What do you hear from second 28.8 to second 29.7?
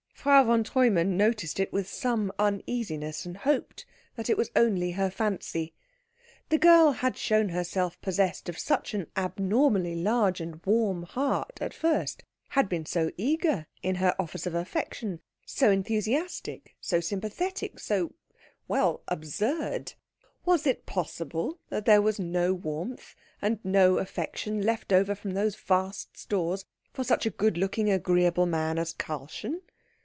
Karlchen?